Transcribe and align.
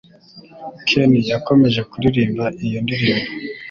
Ken 0.87 1.11
yakomeje 1.31 1.81
kuririmba 1.91 2.45
iyo 2.65 2.79
ndirimbo. 2.85 3.29